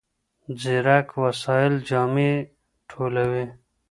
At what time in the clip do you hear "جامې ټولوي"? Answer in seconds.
1.87-3.45